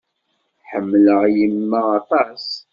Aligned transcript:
Ḥemmleɣ 0.69 1.21
yemma 1.37 1.81
aṭas. 1.99 2.45